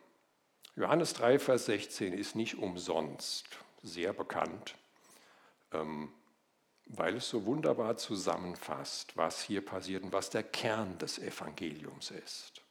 Johannes 0.81 1.13
3, 1.13 1.37
Vers 1.37 1.65
16 1.67 2.11
ist 2.11 2.35
nicht 2.35 2.57
umsonst 2.57 3.45
sehr 3.83 4.13
bekannt, 4.13 4.73
weil 6.87 7.17
es 7.17 7.29
so 7.29 7.45
wunderbar 7.45 7.97
zusammenfasst, 7.97 9.15
was 9.15 9.43
hier 9.43 9.63
passiert 9.63 10.01
und 10.01 10.11
was 10.11 10.31
der 10.31 10.41
Kern 10.41 10.97
des 10.97 11.19
Evangeliums 11.19 12.09
ist. 12.09 12.63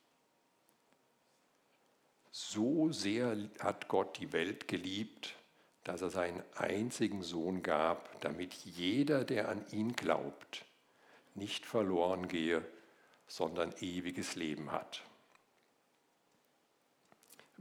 So 2.33 2.91
sehr 2.91 3.37
hat 3.61 3.87
Gott 3.87 4.19
die 4.19 4.33
Welt 4.33 4.67
geliebt, 4.67 5.37
dass 5.85 6.03
er 6.03 6.11
seinen 6.11 6.43
einzigen 6.57 7.23
Sohn 7.23 7.63
gab, 7.63 8.21
damit 8.23 8.55
jeder, 8.55 9.25
der 9.25 9.49
an 9.49 9.65
ihn 9.71 9.95
glaubt, 9.95 10.65
nicht 11.37 11.65
verloren 11.65 12.27
gehe, 12.27 12.67
sondern 13.29 13.73
ewiges 13.81 14.35
Leben 14.35 14.73
hat. 14.73 15.05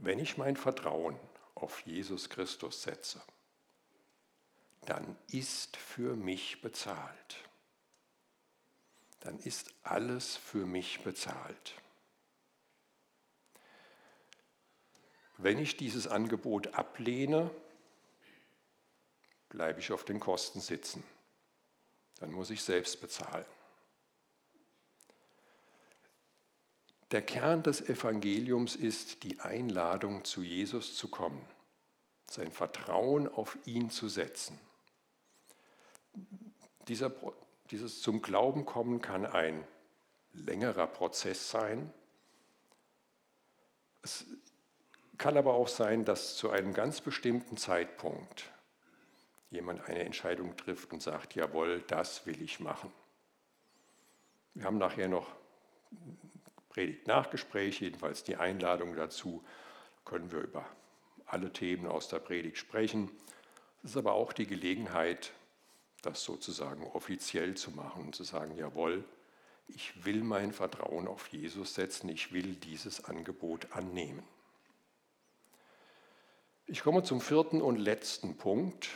Wenn 0.02 0.18
ich 0.18 0.38
mein 0.38 0.56
Vertrauen 0.56 1.18
auf 1.54 1.80
Jesus 1.80 2.30
Christus 2.30 2.82
setze, 2.82 3.20
dann 4.86 5.14
ist 5.28 5.76
für 5.76 6.16
mich 6.16 6.62
bezahlt. 6.62 7.44
Dann 9.20 9.38
ist 9.40 9.74
alles 9.82 10.36
für 10.36 10.64
mich 10.64 11.02
bezahlt. 11.02 11.74
Wenn 15.36 15.58
ich 15.58 15.76
dieses 15.76 16.06
Angebot 16.06 16.68
ablehne, 16.68 17.50
bleibe 19.50 19.80
ich 19.80 19.92
auf 19.92 20.04
den 20.04 20.18
Kosten 20.18 20.60
sitzen. 20.60 21.04
Dann 22.20 22.32
muss 22.32 22.48
ich 22.48 22.62
selbst 22.62 23.02
bezahlen. 23.02 23.44
Der 27.10 27.22
Kern 27.22 27.64
des 27.64 27.88
Evangeliums 27.88 28.76
ist 28.76 29.24
die 29.24 29.40
Einladung, 29.40 30.24
zu 30.24 30.42
Jesus 30.42 30.94
zu 30.94 31.08
kommen, 31.08 31.44
sein 32.28 32.52
Vertrauen 32.52 33.26
auf 33.26 33.58
ihn 33.64 33.90
zu 33.90 34.08
setzen. 34.08 34.58
Dieser, 36.86 37.10
dieses 37.70 38.00
zum 38.00 38.22
Glauben 38.22 38.64
kommen 38.64 39.02
kann 39.02 39.26
ein 39.26 39.66
längerer 40.32 40.86
Prozess 40.86 41.50
sein. 41.50 41.92
Es 44.02 44.24
kann 45.18 45.36
aber 45.36 45.54
auch 45.54 45.68
sein, 45.68 46.04
dass 46.04 46.36
zu 46.36 46.50
einem 46.50 46.74
ganz 46.74 47.00
bestimmten 47.00 47.56
Zeitpunkt 47.56 48.50
jemand 49.50 49.80
eine 49.88 50.04
Entscheidung 50.04 50.56
trifft 50.56 50.92
und 50.92 51.02
sagt, 51.02 51.34
jawohl, 51.34 51.82
das 51.88 52.24
will 52.26 52.40
ich 52.40 52.60
machen. 52.60 52.92
Wir 54.54 54.64
haben 54.64 54.78
nachher 54.78 55.08
noch 55.08 55.26
Predigt-Nachgespräch, 56.70 57.80
jedenfalls 57.80 58.24
die 58.24 58.36
Einladung 58.36 58.96
dazu, 58.96 59.44
können 60.04 60.32
wir 60.32 60.40
über 60.40 60.66
alle 61.26 61.52
Themen 61.52 61.86
aus 61.86 62.08
der 62.08 62.18
Predigt 62.18 62.58
sprechen. 62.58 63.10
Es 63.82 63.90
ist 63.90 63.96
aber 63.96 64.12
auch 64.12 64.32
die 64.32 64.46
Gelegenheit, 64.46 65.32
das 66.02 66.24
sozusagen 66.24 66.84
offiziell 66.84 67.56
zu 67.56 67.70
machen 67.70 68.06
und 68.06 68.14
zu 68.14 68.24
sagen, 68.24 68.56
jawohl, 68.56 69.04
ich 69.68 70.04
will 70.04 70.22
mein 70.22 70.52
Vertrauen 70.52 71.06
auf 71.06 71.28
Jesus 71.28 71.74
setzen, 71.74 72.08
ich 72.08 72.32
will 72.32 72.54
dieses 72.56 73.04
Angebot 73.04 73.72
annehmen. 73.72 74.22
Ich 76.66 76.82
komme 76.82 77.02
zum 77.02 77.20
vierten 77.20 77.62
und 77.62 77.76
letzten 77.76 78.36
Punkt. 78.36 78.90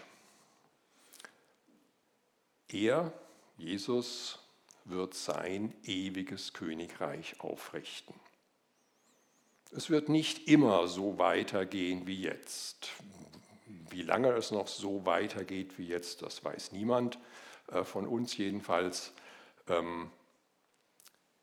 Er, 2.69 3.13
Jesus, 3.57 4.44
wird 4.85 5.15
sein 5.15 5.75
ewiges 5.85 6.53
Königreich 6.53 7.41
aufrichten. 7.41 8.15
Es 9.71 9.91
wird 9.91 10.09
nicht 10.09 10.47
immer 10.47 10.87
so 10.87 11.19
weitergehen 11.19 12.07
wie 12.07 12.21
jetzt. 12.21 12.91
Wie 13.91 14.03
lange 14.03 14.29
es 14.33 14.51
noch 14.51 14.69
so 14.69 15.05
weitergeht 15.07 15.79
wie 15.79 15.87
jetzt, 15.87 16.23
das 16.23 16.45
weiß 16.45 16.73
niemand, 16.73 17.19
äh, 17.69 17.85
von 17.85 18.07
uns 18.07 18.37
jedenfalls. 18.37 19.13
Ähm, 19.69 20.11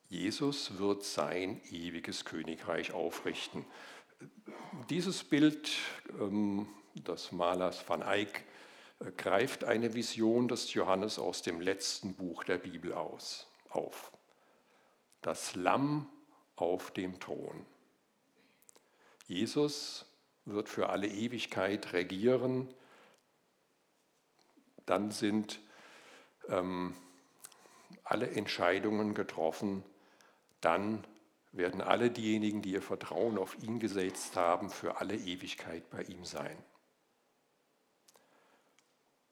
Jesus 0.07 0.77
wird 0.77 1.03
sein 1.03 1.61
ewiges 1.69 2.25
Königreich 2.25 2.91
aufrichten. 2.91 3.65
Dieses 4.89 5.23
Bild 5.23 5.71
ähm, 6.19 6.67
des 6.95 7.31
Malers 7.31 7.87
van 7.87 8.01
Eyck 8.01 8.43
greift 9.17 9.63
eine 9.63 9.93
Vision 9.93 10.47
des 10.47 10.73
Johannes 10.73 11.17
aus 11.17 11.41
dem 11.41 11.59
letzten 11.59 12.13
Buch 12.13 12.43
der 12.43 12.57
Bibel 12.57 12.93
aus, 12.93 13.47
auf. 13.69 14.11
Das 15.21 15.55
Lamm 15.55 16.09
auf 16.55 16.91
dem 16.91 17.19
Thron. 17.19 17.65
Jesus 19.25 20.05
wird 20.45 20.69
für 20.69 20.89
alle 20.89 21.07
Ewigkeit 21.07 21.93
regieren, 21.93 22.67
dann 24.85 25.11
sind 25.11 25.59
ähm, 26.49 26.95
alle 28.03 28.29
Entscheidungen 28.31 29.13
getroffen, 29.13 29.83
dann 30.59 31.05
werden 31.51 31.81
alle 31.81 32.11
diejenigen, 32.11 32.61
die 32.61 32.71
ihr 32.71 32.81
Vertrauen 32.81 33.37
auf 33.37 33.57
ihn 33.61 33.79
gesetzt 33.79 34.35
haben, 34.35 34.69
für 34.69 34.97
alle 34.97 35.15
Ewigkeit 35.15 35.89
bei 35.89 36.03
ihm 36.03 36.25
sein. 36.25 36.57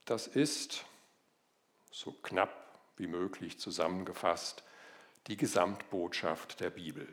Das 0.09 0.25
ist, 0.25 0.85
so 1.91 2.11
knapp 2.11 2.79
wie 2.97 3.05
möglich 3.05 3.59
zusammengefasst, 3.59 4.63
die 5.27 5.37
Gesamtbotschaft 5.37 6.59
der 6.61 6.71
Bibel. 6.71 7.07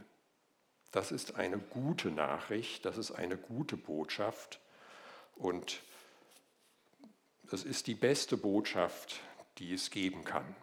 Das 0.93 1.13
ist 1.13 1.35
eine 1.35 1.59
gute 1.59 2.11
Nachricht, 2.11 2.87
das 2.87 2.97
ist 2.97 3.11
eine 3.11 3.37
gute 3.37 3.77
Botschaft 3.77 4.61
und 5.35 5.83
das 7.43 7.65
ist 7.65 7.87
die 7.87 7.95
beste 7.95 8.39
Botschaft, 8.39 9.21
die 9.59 9.75
es 9.75 9.91
geben 9.91 10.25
kann. 10.25 10.57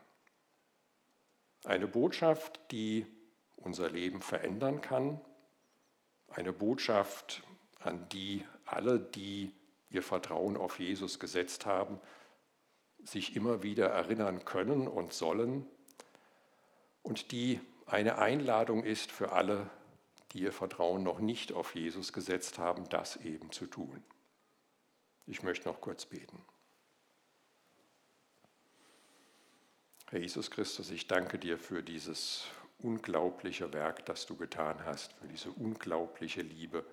Eine 1.65 1.85
Botschaft, 1.85 2.59
die 2.71 3.05
unser 3.57 3.91
Leben 3.91 4.23
verändern 4.23 4.81
kann. 4.81 5.21
Eine 6.29 6.51
Botschaft, 6.51 7.43
an 7.81 8.09
die 8.09 8.43
alle, 8.65 8.99
die 8.99 9.53
ihr 9.91 10.01
Vertrauen 10.01 10.57
auf 10.57 10.79
Jesus 10.79 11.19
gesetzt 11.19 11.67
haben, 11.67 11.99
sich 13.03 13.35
immer 13.35 13.63
wieder 13.63 13.87
erinnern 13.87 14.45
können 14.45 14.87
und 14.87 15.13
sollen. 15.13 15.65
Und 17.01 17.31
die 17.31 17.59
eine 17.85 18.17
Einladung 18.17 18.83
ist 18.83 19.11
für 19.11 19.31
alle, 19.31 19.69
die 20.31 20.39
ihr 20.39 20.53
Vertrauen 20.53 21.03
noch 21.03 21.19
nicht 21.19 21.51
auf 21.51 21.75
Jesus 21.75 22.13
gesetzt 22.13 22.57
haben, 22.57 22.89
das 22.89 23.17
eben 23.17 23.51
zu 23.51 23.67
tun. 23.67 24.03
Ich 25.25 25.43
möchte 25.43 25.69
noch 25.69 25.79
kurz 25.79 26.05
beten. 26.05 26.43
Herr 30.09 30.19
Jesus 30.19 30.51
Christus, 30.51 30.91
ich 30.91 31.07
danke 31.07 31.39
dir 31.39 31.57
für 31.57 31.81
dieses 31.81 32.45
unglaubliche 32.79 33.71
Werk, 33.73 34.05
das 34.05 34.25
du 34.25 34.35
getan 34.35 34.83
hast, 34.85 35.13
für 35.13 35.27
diese 35.27 35.51
unglaubliche 35.51 36.41
Liebe, 36.41 36.85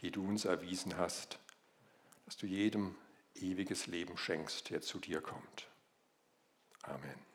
die 0.00 0.10
du 0.10 0.26
uns 0.26 0.44
erwiesen 0.44 0.96
hast, 0.96 1.38
dass 2.24 2.36
du 2.36 2.46
jedem 2.46 2.96
ewiges 3.34 3.86
Leben 3.86 4.16
schenkst, 4.16 4.70
der 4.70 4.80
zu 4.80 4.98
dir 4.98 5.20
kommt. 5.20 5.68
Amen. 6.82 7.33